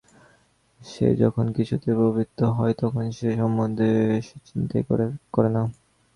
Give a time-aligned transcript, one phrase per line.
[0.81, 3.89] সে যখন কিছুতে প্রবৃত্ত হয় তখন সে সম্বন্ধে
[4.27, 4.83] সে চিন্তাই
[5.33, 5.63] করে না।